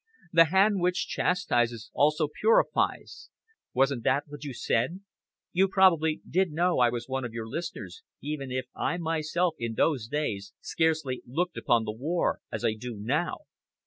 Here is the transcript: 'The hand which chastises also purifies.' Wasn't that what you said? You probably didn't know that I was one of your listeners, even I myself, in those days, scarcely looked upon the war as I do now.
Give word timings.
'The 0.33 0.45
hand 0.45 0.79
which 0.79 1.05
chastises 1.07 1.91
also 1.93 2.27
purifies.' 2.27 3.29
Wasn't 3.71 4.03
that 4.03 4.23
what 4.25 4.43
you 4.43 4.51
said? 4.51 5.01
You 5.53 5.67
probably 5.67 6.21
didn't 6.27 6.55
know 6.55 6.77
that 6.77 6.85
I 6.85 6.89
was 6.89 7.07
one 7.07 7.23
of 7.23 7.33
your 7.33 7.47
listeners, 7.47 8.01
even 8.19 8.49
I 8.75 8.97
myself, 8.97 9.53
in 9.59 9.75
those 9.75 10.07
days, 10.07 10.53
scarcely 10.59 11.21
looked 11.27 11.55
upon 11.55 11.83
the 11.83 11.91
war 11.91 12.39
as 12.51 12.65
I 12.65 12.73
do 12.73 12.95
now. 12.99 13.41